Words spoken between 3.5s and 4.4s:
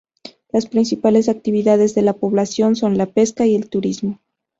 el turismo.